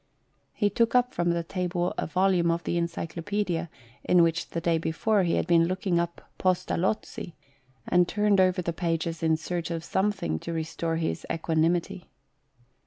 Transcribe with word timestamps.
He 0.53 0.71
took 0.71 0.95
up 0.95 1.13
from 1.13 1.29
the 1.29 1.43
table 1.43 1.93
a 1.95 2.07
volume 2.07 2.49
of 2.49 2.63
the 2.63 2.75
encyclo 2.75 3.23
pedia 3.23 3.69
in 4.03 4.23
which, 4.23 4.49
the 4.49 4.59
day 4.59 4.79
before, 4.79 5.21
he 5.21 5.35
had 5.35 5.45
been 5.45 5.65
looking 5.67 5.99
up 5.99 6.27
Pestalozzi, 6.39 7.35
and 7.87 8.07
turned 8.07 8.41
over 8.41 8.63
the 8.63 8.73
pages 8.73 9.21
in 9.21 9.37
search 9.37 9.69
of 9.69 9.83
something 9.83 10.39
to 10.39 10.51
restore 10.53 10.95
his 10.95 11.23
equanimity. 11.31 12.09